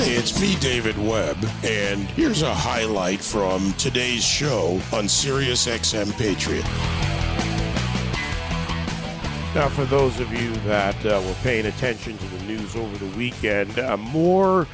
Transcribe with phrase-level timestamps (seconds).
[0.00, 6.62] It's me, David Webb, and here's a highlight from today's show on Sirius XM Patriot.
[9.56, 13.16] Now, for those of you that uh, were paying attention to the news over the
[13.16, 14.68] weekend, uh, more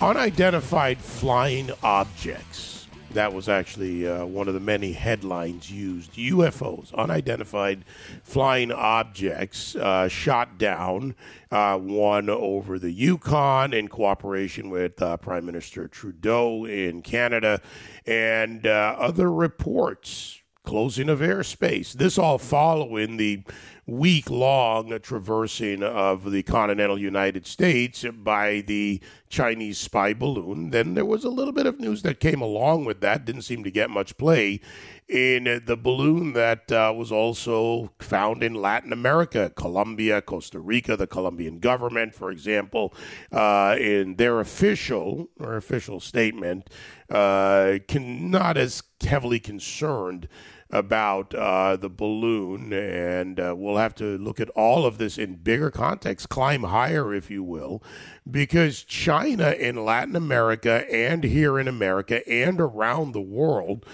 [0.00, 2.77] unidentified flying objects
[3.12, 6.12] that was actually uh, one of the many headlines used.
[6.14, 7.84] UFOs, unidentified
[8.22, 11.14] flying objects, uh, shot down.
[11.50, 17.62] Uh, one over the Yukon in cooperation with uh, Prime Minister Trudeau in Canada,
[18.06, 20.37] and uh, other reports
[20.68, 21.94] closing of airspace.
[21.94, 23.42] This all following the
[23.86, 29.00] week long traversing of the continental United States by the
[29.30, 30.68] Chinese spy balloon.
[30.68, 33.64] Then there was a little bit of news that came along with that, didn't seem
[33.64, 34.60] to get much play
[35.08, 41.06] in the balloon that uh, was also found in Latin America, Colombia, Costa Rica, the
[41.06, 42.92] Colombian government, for example,
[43.32, 46.68] uh, in their official or official statement,
[47.08, 50.28] uh, can, not as heavily concerned
[50.70, 55.36] about uh, the balloon, and uh, we'll have to look at all of this in
[55.36, 57.82] bigger context, climb higher, if you will,
[58.30, 63.86] because China in Latin America and here in America and around the world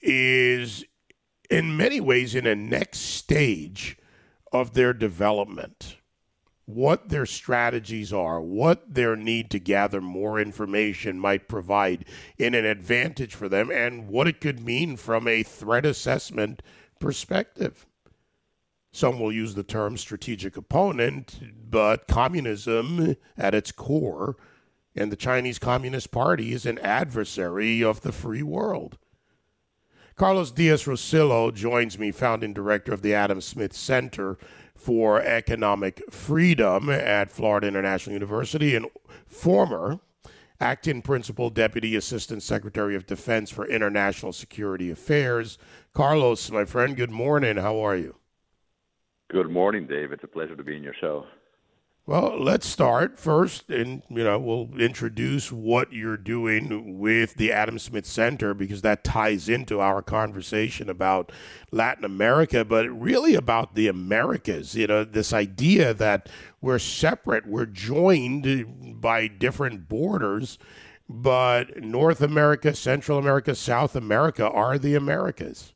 [0.00, 0.84] is
[1.50, 3.98] in many ways in a next stage
[4.52, 5.96] of their development
[6.74, 12.04] what their strategies are, what their need to gather more information might provide
[12.38, 16.62] in an advantage for them, and what it could mean from a threat assessment
[16.98, 17.86] perspective.
[18.92, 24.36] Some will use the term strategic opponent, but communism at its core
[24.96, 28.98] and the Chinese Communist Party is an adversary of the free world.
[30.16, 34.36] Carlos Diaz Rosillo joins me, founding director of the Adam Smith Center
[34.80, 38.86] for Economic Freedom at Florida International University and
[39.26, 40.00] former
[40.58, 45.58] acting principal deputy assistant secretary of defense for international security affairs.
[45.92, 47.58] Carlos, my friend, good morning.
[47.58, 48.16] How are you?
[49.30, 50.12] Good morning, Dave.
[50.12, 51.26] It's a pleasure to be in your show.
[52.06, 57.78] Well, let's start first, and you know we'll introduce what you're doing with the Adam
[57.78, 61.30] Smith Center because that ties into our conversation about
[61.70, 64.74] Latin America, but really about the Americas.
[64.74, 66.28] You know, this idea that
[66.60, 70.58] we're separate, we're joined by different borders,
[71.08, 75.74] but North America, Central America, South America are the Americas.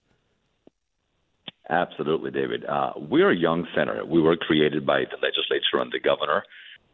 [1.70, 2.64] Absolutely, David.
[2.66, 4.04] Uh, we're a young center.
[4.04, 6.44] We were created by the legislature and the governor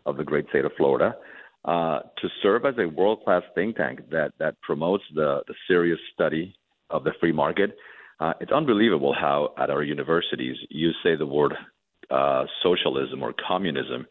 [0.06, 1.16] of the great state of Florida
[1.64, 5.98] uh, to serve as a world class think tank that, that promotes the, the serious
[6.14, 6.54] study
[6.88, 7.76] of the free market.
[8.20, 11.54] Uh, it's unbelievable how at our universities you say the word
[12.10, 14.06] uh, socialism or communism,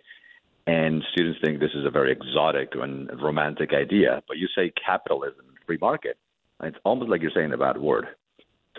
[0.67, 4.21] and students think this is a very exotic and romantic idea.
[4.27, 6.17] But you say capitalism and free market,
[6.59, 8.05] and it's almost like you're saying a bad word.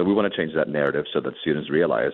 [0.00, 2.12] So we want to change that narrative so that students realize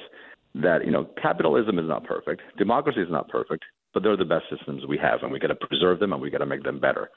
[0.56, 3.62] that you know capitalism is not perfect, democracy is not perfect,
[3.94, 6.28] but they're the best systems we have, and we got to preserve them and we
[6.28, 7.10] got to make them better.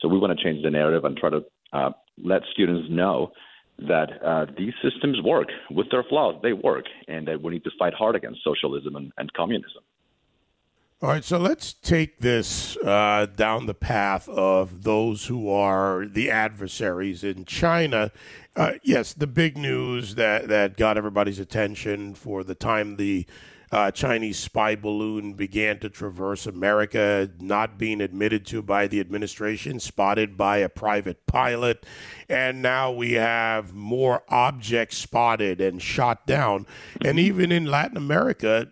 [0.00, 3.32] So we want to change the narrative and try to uh, let students know
[3.80, 6.40] that uh, these systems work with their flaws.
[6.42, 9.82] They work, and that we need to fight hard against socialism and, and communism.
[11.02, 16.30] All right, so let's take this uh, down the path of those who are the
[16.30, 18.10] adversaries in China.
[18.56, 23.26] Uh, yes, the big news that, that got everybody's attention for the time the
[23.72, 29.80] uh, Chinese spy balloon began to traverse America, not being admitted to by the administration,
[29.80, 31.84] spotted by a private pilot.
[32.28, 36.66] And now we have more objects spotted and shot down.
[37.04, 38.68] And even in Latin America,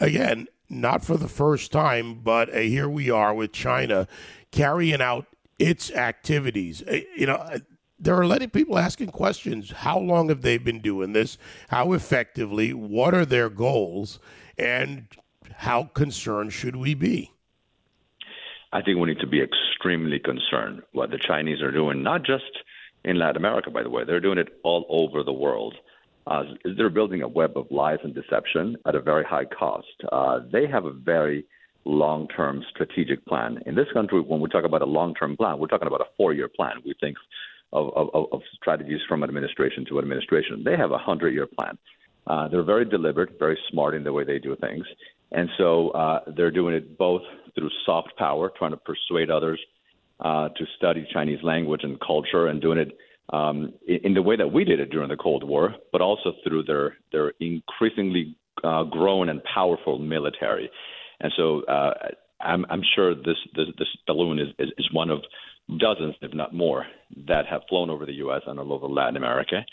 [0.00, 4.08] again, not for the first time, but uh, here we are with China
[4.50, 5.26] carrying out
[5.60, 6.82] its activities.
[6.82, 7.58] Uh, you know, uh,
[7.98, 9.70] there are a lot of people asking questions.
[9.70, 11.38] How long have they been doing this?
[11.68, 12.72] How effectively?
[12.72, 14.18] What are their goals?
[14.56, 15.06] And
[15.56, 17.32] how concerned should we be?
[18.72, 22.44] I think we need to be extremely concerned what the Chinese are doing, not just
[23.04, 24.04] in Latin America, by the way.
[24.04, 25.74] They're doing it all over the world
[26.28, 26.42] uh,
[26.76, 29.86] they're building a web of lies and deception at a very high cost.
[30.12, 31.46] Uh, they have a very
[31.86, 33.58] long term strategic plan.
[33.64, 36.10] In this country, when we talk about a long term plan, we're talking about a
[36.18, 36.76] four year plan.
[36.84, 37.16] We think
[37.72, 40.62] of, of, of, strategies from administration to administration.
[40.64, 41.78] They have a hundred year plan.
[42.26, 44.84] Uh, they're very deliberate, very smart in the way they do things.
[45.32, 47.22] And so uh, they're doing it both
[47.54, 49.60] through soft power, trying to persuade others
[50.20, 52.96] uh, to study Chinese language and culture, and doing it
[53.32, 56.64] um, in the way that we did it during the Cold War, but also through
[56.64, 58.34] their their increasingly
[58.64, 60.70] uh, grown and powerful military.
[61.20, 61.92] And so uh,
[62.40, 65.22] I'm, I'm sure this, this, this balloon is, is, is one of
[65.76, 66.86] dozens, if not more,
[67.26, 68.42] that have flown over the U.S.
[68.46, 69.64] and all over Latin America.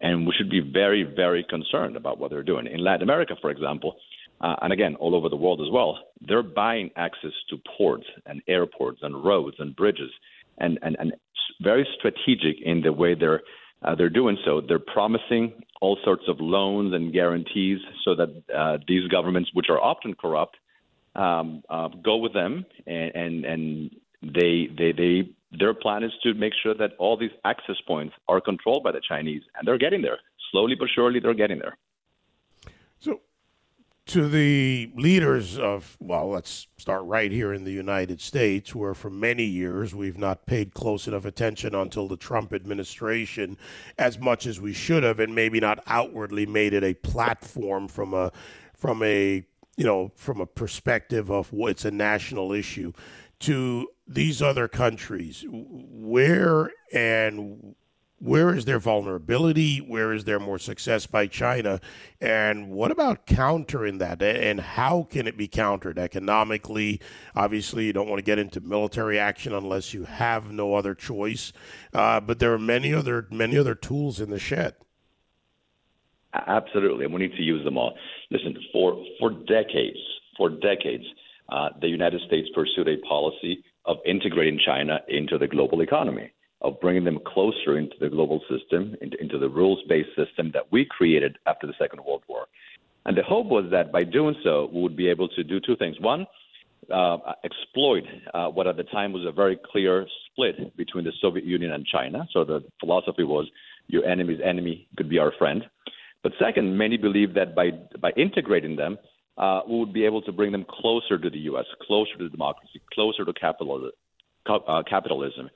[0.00, 2.66] And we should be very, very concerned about what they're doing.
[2.66, 3.96] In Latin America, for example,
[4.40, 8.40] uh, and again, all over the world as well, they're buying access to ports and
[8.48, 10.10] airports and roads and bridges
[10.58, 11.12] and, and, and
[11.60, 13.42] very strategic in the way they're
[13.82, 14.60] uh, they're doing so.
[14.60, 19.80] They're promising all sorts of loans and guarantees so that uh, these governments, which are
[19.80, 20.56] often corrupt,
[21.16, 23.90] um, uh, go with them, and and, and
[24.22, 28.40] they, they they their plan is to make sure that all these access points are
[28.40, 30.18] controlled by the Chinese, and they're getting there
[30.50, 31.20] slowly but surely.
[31.20, 31.76] They're getting there.
[32.98, 33.20] So,
[34.06, 39.10] to the leaders of, well, let's start right here in the United States, where for
[39.10, 43.56] many years we've not paid close enough attention until the Trump administration
[43.98, 48.14] as much as we should have, and maybe not outwardly made it a platform from
[48.14, 48.32] a
[48.74, 49.44] from a
[49.76, 52.92] you know from a perspective of what's a national issue
[53.40, 57.74] to these other countries where and
[58.20, 59.78] where is their vulnerability?
[59.78, 61.80] Where is there more success by China?
[62.20, 64.22] And what about countering that?
[64.22, 67.00] And how can it be countered economically?
[67.34, 71.52] Obviously, you don't want to get into military action unless you have no other choice.
[71.94, 74.74] Uh, but there are many other many other tools in the shed.
[76.34, 77.96] Absolutely, and we need to use them all.
[78.30, 79.98] Listen, for for decades,
[80.36, 81.04] for decades,
[81.50, 86.32] uh, the United States pursued a policy of integrating China into the global economy
[86.62, 90.70] of bringing them closer into the global system, into, into the rules based system that
[90.70, 92.46] we created after the Second World War.
[93.06, 95.76] And the hope was that by doing so, we would be able to do two
[95.76, 95.98] things.
[96.00, 96.26] One,
[96.92, 98.04] uh, exploit
[98.34, 101.86] uh, what at the time was a very clear split between the Soviet Union and
[101.86, 102.26] China.
[102.32, 103.46] So the philosophy was
[103.86, 105.64] your enemy's enemy could be our friend.
[106.22, 107.70] But second, many believed that by,
[108.00, 108.98] by integrating them,
[109.40, 112.80] uh, we would be able to bring them closer to the U.S., closer to democracy,
[112.92, 113.90] closer to capitalism.
[114.46, 115.48] Uh, capitalism.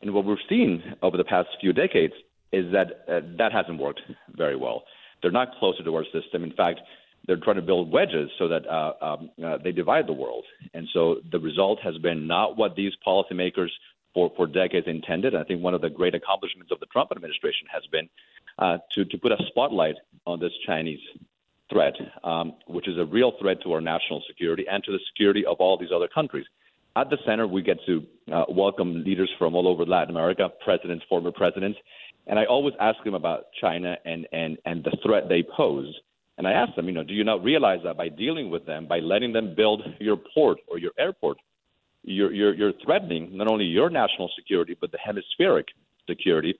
[0.00, 2.14] And what we've seen over the past few decades
[2.52, 4.00] is that uh, that hasn't worked
[4.36, 4.84] very well.
[5.20, 6.44] They're not closer to our system.
[6.44, 6.80] In fact,
[7.26, 10.44] they're trying to build wedges so that uh, um, uh, they divide the world.
[10.72, 13.68] And so the result has been not what these policymakers
[14.14, 15.34] for, for decades intended.
[15.34, 18.08] I think one of the great accomplishments of the Trump administration has been
[18.58, 19.96] uh, to, to put a spotlight
[20.26, 21.00] on this Chinese
[21.70, 21.94] threat,
[22.24, 25.56] um, which is a real threat to our national security and to the security of
[25.58, 26.46] all these other countries.
[26.96, 31.04] At the center, we get to uh, welcome leaders from all over Latin America, presidents,
[31.08, 31.78] former presidents,
[32.26, 35.94] and I always ask them about China and, and, and the threat they pose.
[36.36, 38.86] And I ask them, you know, do you not realize that by dealing with them,
[38.86, 41.38] by letting them build your port or your airport,
[42.04, 45.66] you're, you're, you're threatening not only your national security, but the hemispheric
[46.08, 46.54] security?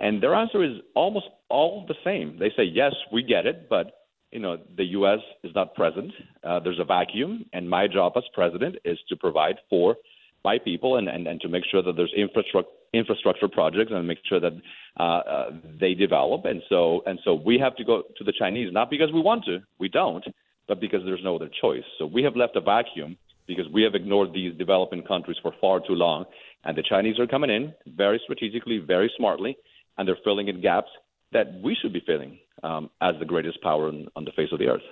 [0.00, 2.38] And their answer is almost all the same.
[2.38, 3.99] They say, yes, we get it, but
[4.32, 5.18] you know, the U.S.
[5.42, 6.12] is not present.
[6.44, 9.96] Uh, there's a vacuum, and my job as president is to provide for
[10.44, 14.18] my people and, and, and to make sure that there's infrastructure infrastructure projects and make
[14.28, 14.52] sure that
[14.98, 15.50] uh, uh,
[15.80, 16.44] they develop.
[16.44, 19.44] And so and so we have to go to the Chinese not because we want
[19.44, 20.24] to, we don't,
[20.66, 21.84] but because there's no other choice.
[21.98, 23.16] So we have left a vacuum
[23.46, 26.24] because we have ignored these developing countries for far too long,
[26.64, 29.56] and the Chinese are coming in very strategically, very smartly,
[29.96, 30.90] and they're filling in gaps
[31.32, 34.58] that we should be filling um, as the greatest power on, on the face of
[34.58, 34.82] the earth.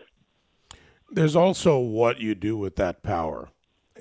[1.11, 3.50] There's also what you do with that power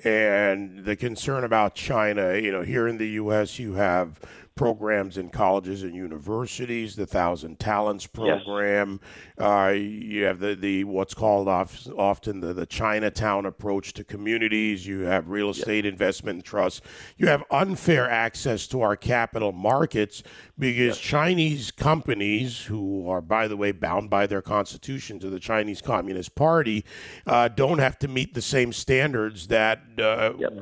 [0.04, 2.36] and the concern about China.
[2.36, 4.20] You know, here in the U.S., you have
[4.58, 9.00] programs in colleges and universities, the Thousand Talents program.
[9.38, 9.46] Yes.
[9.46, 14.84] Uh, you have the, the what's called off, often the, the Chinatown approach to communities.
[14.84, 15.92] You have real estate yes.
[15.92, 16.80] investment trusts.
[17.16, 20.24] You have unfair access to our capital markets
[20.58, 20.98] because yes.
[20.98, 26.34] Chinese companies, who are, by the way, bound by their constitution to the Chinese Communist
[26.34, 26.84] Party,
[27.28, 30.52] uh, don't have to meet the same standards that uh, yep.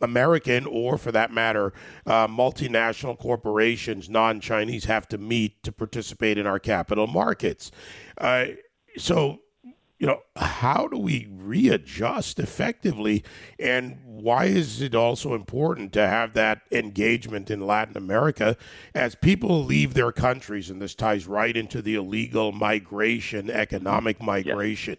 [0.00, 1.72] American or, for that matter,
[2.06, 7.70] uh, multinational corporations, non Chinese, have to meet to participate in our capital markets.
[8.18, 8.46] Uh,
[8.96, 9.40] so,
[9.98, 13.24] you know, how do we readjust effectively?
[13.58, 18.56] And why is it also important to have that engagement in Latin America
[18.94, 20.68] as people leave their countries?
[20.68, 24.98] And this ties right into the illegal migration, economic migration.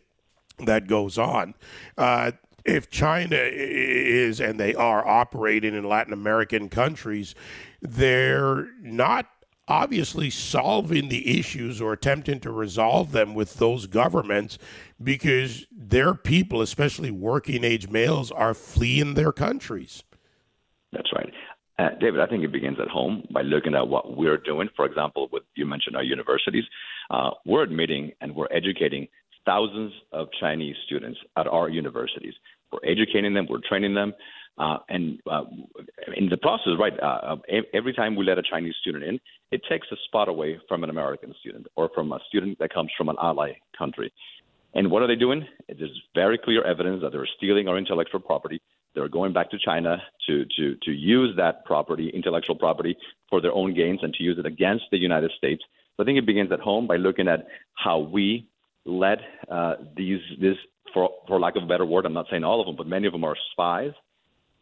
[0.59, 1.53] That goes on.
[1.97, 2.31] Uh,
[2.65, 7.35] if China is and they are operating in Latin American countries,
[7.81, 9.27] they're not
[9.67, 14.57] obviously solving the issues or attempting to resolve them with those governments
[15.01, 20.03] because their people, especially working age males, are fleeing their countries.
[20.91, 21.31] That's right.
[21.77, 24.69] Uh, David, I think it begins at home by looking at what we're doing.
[24.75, 26.63] For example, with you mentioned our universities,
[27.09, 29.07] uh, we're admitting and we're educating
[29.45, 32.33] thousands of Chinese students at our universities.
[32.71, 34.13] We're educating them, we're training them.
[34.57, 35.43] Uh, and uh,
[36.15, 37.35] in the process, right, uh,
[37.73, 39.19] every time we let a Chinese student in,
[39.51, 42.89] it takes a spot away from an American student or from a student that comes
[42.97, 44.13] from an ally country.
[44.73, 45.45] And what are they doing?
[45.67, 48.61] There's very clear evidence that they're stealing our intellectual property.
[48.93, 52.97] They're going back to China to, to, to use that property, intellectual property,
[53.29, 55.63] for their own gains and to use it against the United States.
[55.95, 58.47] So I think it begins at home by looking at how we
[58.85, 59.19] let
[59.49, 60.57] uh, these, this,
[60.95, 63.05] for, for lack of a better word, I'm not saying all of them, but many
[63.05, 63.91] of them are spies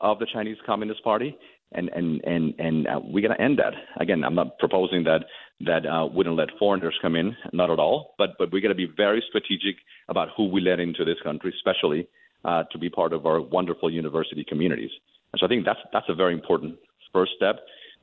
[0.01, 1.37] of the Chinese Communist Party,
[1.71, 3.73] and and and and uh, we got to end that.
[4.01, 5.21] Again, I'm not proposing that
[5.61, 8.75] that uh, wouldn't let foreigners come in, not at all, but but we got to
[8.75, 9.75] be very strategic
[10.09, 12.07] about who we let into this country, especially
[12.43, 14.91] uh, to be part of our wonderful university communities.
[15.31, 16.75] And so I think that's that's a very important
[17.13, 17.59] first step.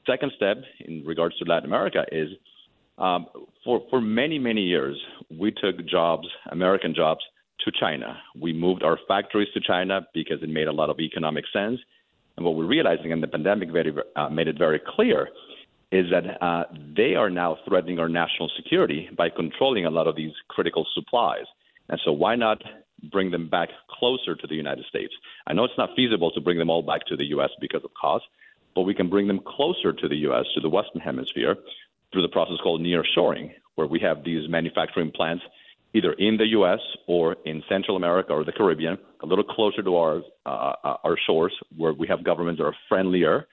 [0.07, 0.57] Second step
[0.87, 2.29] in regards to Latin America is
[2.97, 3.27] um,
[3.65, 4.97] for for many many years
[5.39, 7.21] we took jobs, American jobs,
[7.65, 8.21] to China.
[8.39, 11.81] We moved our factories to China because it made a lot of economic sense.
[12.37, 15.29] And what we're realizing, and the pandemic very, uh, made it very clear,
[15.93, 16.65] is that uh,
[16.97, 21.45] they are now threatening our national security by controlling a lot of these critical supplies.
[21.89, 22.63] And so, why not
[23.11, 25.13] bring them back closer to the United States?
[25.47, 27.51] I know it's not feasible to bring them all back to the U.S.
[27.61, 28.25] because of cost,
[28.75, 31.57] but we can bring them closer to the U.S., to the Western Hemisphere,
[32.13, 35.43] through the process called nearshoring, where we have these manufacturing plants
[35.95, 36.81] either in the U.S.
[37.07, 41.53] or in Central America or the Caribbean, a little closer to our uh, our shores,
[41.77, 43.47] where we have governments that are friendlier,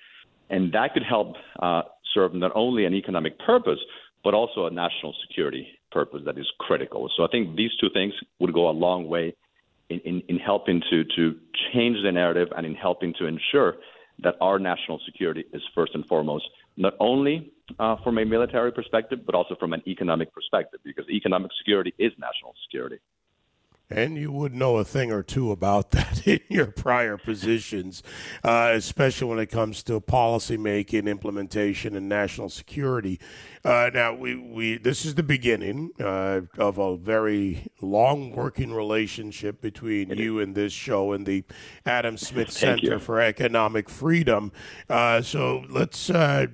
[0.49, 1.81] and that could help uh,
[2.13, 3.79] serve not only an economic purpose
[4.23, 7.09] but also a national security purpose that is critical.
[7.15, 9.33] So I think these two things would go a long way
[9.89, 11.35] in, in, in helping to to
[11.71, 13.77] change the narrative and in helping to ensure
[14.19, 16.45] that our national security is first and foremost,
[16.77, 21.51] not only uh, from a military perspective, but also from an economic perspective, because economic
[21.57, 22.97] security is national security.
[23.89, 28.03] And you would know a thing or two about that in your prior positions,
[28.43, 33.19] uh, especially when it comes to policy making, implementation, and national security.
[33.63, 39.61] Uh, now, we, we this is the beginning uh, of a very long working relationship
[39.61, 41.43] between you and this show and the
[41.85, 44.51] Adam Smith Center for Economic Freedom.
[44.89, 46.47] Uh, so let's uh,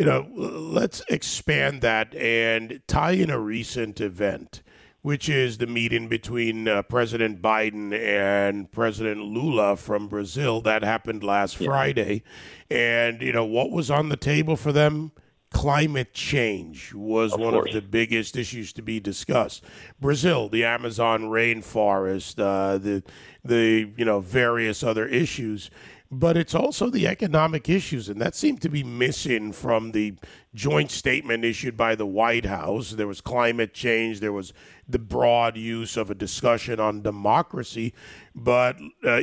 [0.00, 4.62] you know, let's expand that and tie in a recent event,
[5.02, 10.60] which is the meeting between uh, President Biden and President Lula from Brazil.
[10.60, 11.68] That happened last yeah.
[11.68, 12.22] Friday.
[12.70, 15.12] And, you know, what was on the table for them?
[15.50, 17.68] Climate change was of one course.
[17.68, 19.64] of the biggest issues to be discussed.
[20.00, 23.02] Brazil, the Amazon rainforest, uh, the
[23.44, 25.68] the you know various other issues
[26.10, 30.14] but it's also the economic issues, and that seemed to be missing from the
[30.54, 32.90] joint statement issued by the White House.
[32.90, 34.52] There was climate change, there was
[34.88, 37.94] the broad use of a discussion on democracy,
[38.34, 38.76] but
[39.06, 39.22] uh,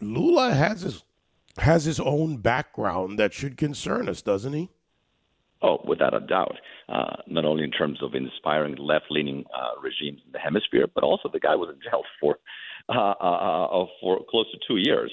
[0.00, 1.02] Lula has his
[1.58, 4.70] has his own background that should concern us, doesn't he?
[5.60, 6.54] Oh, without a doubt.
[6.88, 11.28] Uh, not only in terms of inspiring left-leaning uh, regimes in the hemisphere, but also
[11.28, 12.38] the guy was in jail for
[12.88, 15.10] uh, uh, uh, for close to two years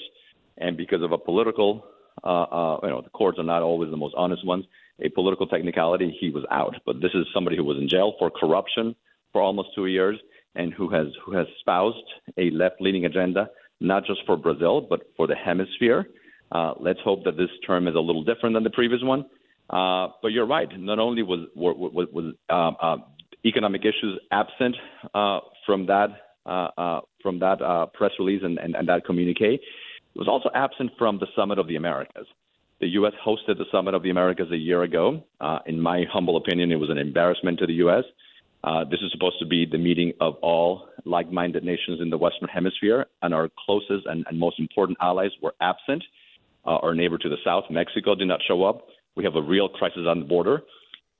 [0.58, 1.84] and because of a political,
[2.24, 4.64] uh, uh, you know, the courts are not always the most honest ones.
[5.04, 6.74] A political technicality, he was out.
[6.86, 8.94] But this is somebody who was in jail for corruption
[9.32, 10.18] for almost two years,
[10.54, 11.96] and who has who has espoused
[12.38, 16.06] a left-leaning agenda, not just for Brazil but for the hemisphere.
[16.52, 19.26] Uh, let's hope that this term is a little different than the previous one.
[19.68, 20.68] Uh, but you're right.
[20.78, 22.96] Not only was was, was um, uh,
[23.44, 24.76] economic issues absent
[25.14, 26.08] uh, from that
[26.46, 29.58] uh, uh, from that uh, press release and, and, and that communique,
[30.16, 32.26] it was also absent from the Summit of the Americas.
[32.80, 33.12] The U.S.
[33.22, 35.22] hosted the Summit of the Americas a year ago.
[35.42, 38.04] Uh, in my humble opinion, it was an embarrassment to the U.S.
[38.64, 42.16] Uh, this is supposed to be the meeting of all like minded nations in the
[42.16, 46.02] Western Hemisphere, and our closest and, and most important allies were absent.
[46.64, 48.86] Uh, our neighbor to the south, Mexico, did not show up.
[49.16, 50.62] We have a real crisis on the border.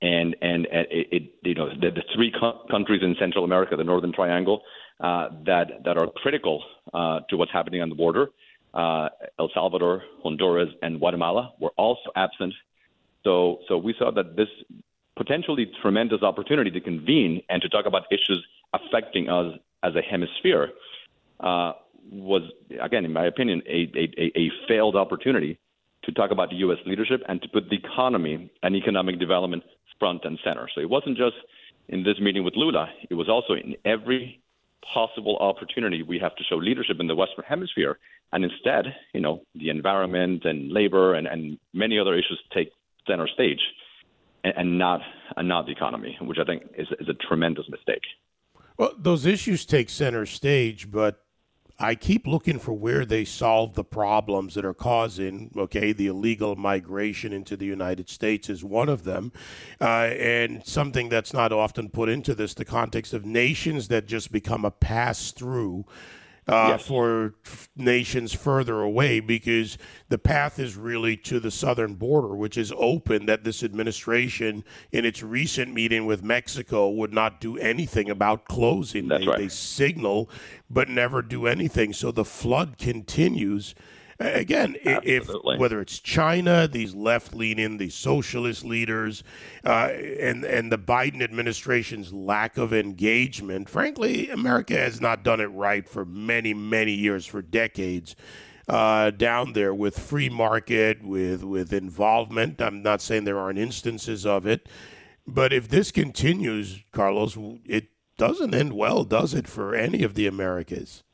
[0.01, 3.77] And, and, and it, it, you know, the, the three co- countries in Central America,
[3.77, 4.63] the Northern Triangle,
[5.01, 8.29] uh, that, that are critical uh, to what's happening on the border
[8.77, 12.53] uh, El Salvador, Honduras, and Guatemala were also absent.
[13.25, 14.49] So, so we saw that this
[15.17, 20.71] potentially tremendous opportunity to convene and to talk about issues affecting us as a hemisphere
[21.41, 21.73] uh,
[22.13, 22.43] was,
[22.81, 25.59] again, in my opinion, a, a, a failed opportunity
[26.05, 26.79] to talk about the U.S.
[26.85, 29.65] leadership and to put the economy and economic development
[29.99, 30.69] front and center.
[30.75, 31.37] So it wasn't just
[31.89, 34.41] in this meeting with Lula, it was also in every
[34.83, 37.99] possible opportunity we have to show leadership in the Western Hemisphere
[38.33, 42.71] and instead, you know, the environment and labor and, and many other issues take
[43.07, 43.61] center stage,
[44.45, 45.01] and, and not
[45.37, 48.03] and not the economy, which I think is, is a tremendous mistake.
[48.79, 51.25] Well, those issues take center stage, but
[51.79, 56.57] I keep looking for where they solve the problems that are causing, okay, the illegal
[56.57, 59.31] migration into the United States is one of them.
[59.81, 64.33] Uh, and something that's not often put into this, the context of nations that just
[64.33, 65.85] become a pass through
[66.49, 66.87] uh, yes.
[66.87, 67.35] for
[67.75, 73.27] nations further away because the path is really to the southern border, which is open.
[73.27, 79.09] That this administration, in its recent meeting with Mexico, would not do anything about closing.
[79.09, 79.39] That's they, right.
[79.39, 80.31] they signal,
[80.71, 81.93] but never do anything.
[81.93, 83.75] So the flood continues.
[84.19, 85.55] Again, Absolutely.
[85.57, 89.23] if whether it's China, these left-leaning, these socialist leaders,
[89.65, 95.47] uh, and and the Biden administration's lack of engagement, frankly, America has not done it
[95.47, 98.17] right for many, many years, for decades.
[98.69, 102.61] Uh, down there with free market, with with involvement.
[102.61, 104.69] I'm not saying there aren't instances of it,
[105.25, 110.27] but if this continues, Carlos, it doesn't end well, does it, for any of the
[110.27, 111.05] Americas?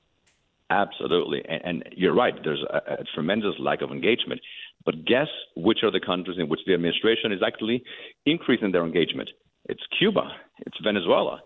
[0.73, 1.43] Absolutely.
[1.47, 2.35] And, and you're right.
[2.43, 4.41] There's a, a, tremendous lack of engagement.
[4.87, 7.85] But guess which are the countries in which the administration is actually
[8.25, 9.29] increasing their engagement?
[9.69, 10.23] It's Cuba,
[10.67, 11.41] it's Venezuela,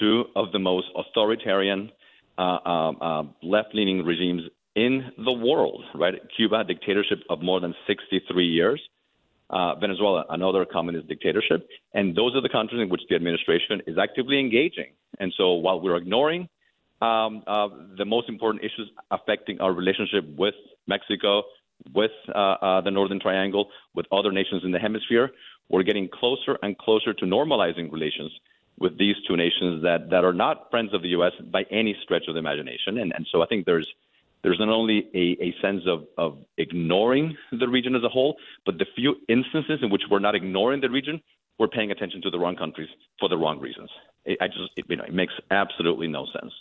[0.00, 1.90] two of the most authoritarian,
[2.36, 4.42] uh, uh, uh, left leaning regimes
[4.74, 6.14] in the world, right?
[6.36, 8.80] Cuba, dictatorship of more than 63 years.
[9.48, 11.68] Uh, Venezuela, another communist dictatorship.
[11.94, 14.92] And those are the countries in which the administration is actively engaging.
[15.20, 16.48] And so while we're ignoring
[17.02, 17.68] um, uh,
[17.98, 20.54] the most important issues affecting our relationship with
[20.86, 21.42] Mexico,
[21.92, 25.30] with uh, uh, the Northern Triangle, with other nations in the hemisphere.
[25.68, 28.30] We're getting closer and closer to normalizing relations
[28.78, 31.32] with these two nations that, that are not friends of the U.S.
[31.50, 32.98] by any stretch of the imagination.
[32.98, 33.88] And, and so I think there's
[34.42, 38.76] there's not only a, a sense of, of ignoring the region as a whole, but
[38.76, 41.22] the few instances in which we're not ignoring the region,
[41.60, 42.88] we're paying attention to the wrong countries
[43.20, 43.88] for the wrong reasons.
[44.24, 46.52] It, I just, it, you know, it makes absolutely no sense.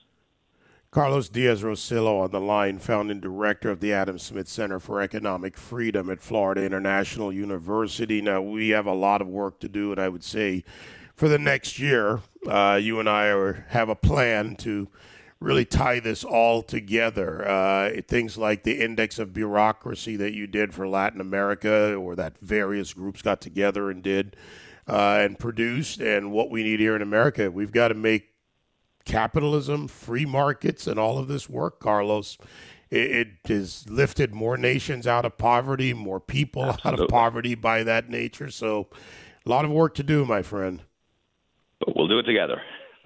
[0.91, 5.55] Carlos Diaz Rosillo on the line, founding director of the Adam Smith Center for Economic
[5.55, 8.21] Freedom at Florida International University.
[8.21, 10.65] Now, we have a lot of work to do, and I would say
[11.15, 14.89] for the next year, uh, you and I are, have a plan to
[15.39, 17.47] really tie this all together.
[17.47, 22.37] Uh, things like the index of bureaucracy that you did for Latin America, or that
[22.41, 24.35] various groups got together and did
[24.89, 27.49] uh, and produced, and what we need here in America.
[27.49, 28.30] We've got to make
[29.05, 32.37] capitalism, free markets, and all of this work, Carlos,
[32.89, 36.91] it, it has lifted more nations out of poverty, more people Absolutely.
[36.91, 38.51] out of poverty by that nature.
[38.51, 38.89] So,
[39.45, 40.81] a lot of work to do, my friend.
[41.79, 42.61] But we'll do it together.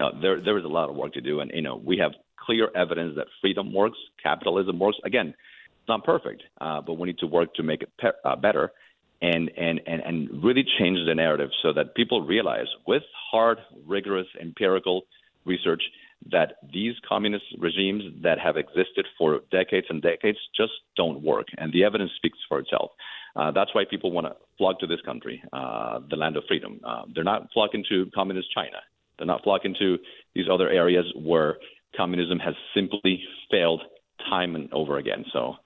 [0.00, 2.12] no, there there is a lot of work to do, and you know we have
[2.38, 4.98] clear evidence that freedom works, capitalism works.
[5.04, 5.34] Again,
[5.82, 8.72] it's not perfect, uh, but we need to work to make it pe- uh, better.
[9.20, 14.26] And, and, and, and really change the narrative so that people realize with hard, rigorous,
[14.40, 15.02] empirical
[15.44, 15.82] research
[16.30, 21.72] that these communist regimes that have existed for decades and decades just don't work, and
[21.72, 22.90] the evidence speaks for itself.
[23.34, 26.80] Uh, that's why people want to flock to this country, uh, the land of freedom.
[26.84, 28.78] Uh, they're not flocking to communist China.
[29.18, 29.98] They're not flocking to
[30.34, 31.56] these other areas where
[31.96, 33.82] communism has simply failed
[34.28, 35.24] time and over again.
[35.32, 35.56] So,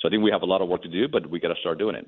[0.00, 1.60] so I think we have a lot of work to do, but we got to
[1.60, 2.06] start doing it.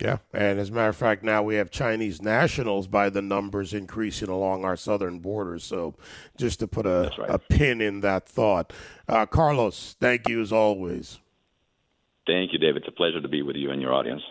[0.00, 3.72] Yeah, and as a matter of fact, now we have Chinese nationals by the numbers
[3.72, 5.62] increasing along our southern borders.
[5.62, 5.94] So,
[6.36, 7.30] just to put a, right.
[7.30, 8.72] a pin in that thought,
[9.08, 11.20] uh, Carlos, thank you as always.
[12.26, 12.78] Thank you, David.
[12.78, 14.22] It's a pleasure to be with you and your audience.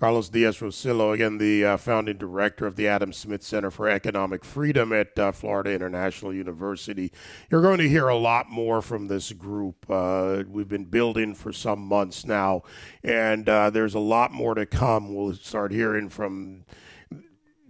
[0.00, 4.46] Carlos Diaz Rosillo, again, the uh, founding director of the Adam Smith Center for Economic
[4.46, 7.12] Freedom at uh, Florida International University.
[7.50, 9.84] You're going to hear a lot more from this group.
[9.90, 12.62] Uh, we've been building for some months now,
[13.04, 15.14] and uh, there's a lot more to come.
[15.14, 16.64] We'll start hearing from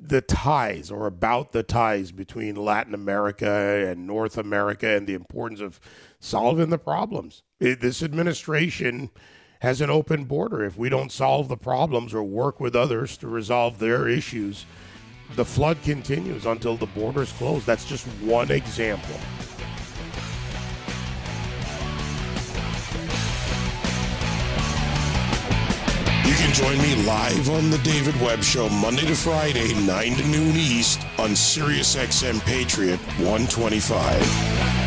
[0.01, 5.61] the ties or about the ties between Latin America and North America and the importance
[5.61, 5.81] of
[6.21, 7.43] solving the problems.
[7.59, 9.11] It, this administration
[9.61, 10.65] has an open border.
[10.65, 14.67] If we don't solve the problems or work with others to resolve their issues,
[15.37, 17.65] the flood continues until the borders close.
[17.65, 19.15] That's just one example.
[26.25, 30.27] You can join me live on the David Webb Show Monday to Friday, 9 to
[30.27, 34.80] noon East on SiriusXM Patriot 125.